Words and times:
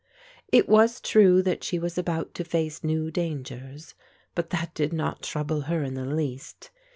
It 0.51 0.67
was 0.67 0.99
true 0.99 1.43
that 1.43 1.63
she 1.63 1.77
was 1.77 1.95
about 1.95 2.33
to 2.33 2.43
face 2.43 2.83
new 2.83 3.11
dangers; 3.11 3.93
but 4.33 4.49
that 4.49 4.73
did 4.73 4.93
not 4.93 5.21
trouble 5.21 5.61
her 5.69 5.83
in 5.83 5.93
the 5.93 6.05
least. 6.07 6.71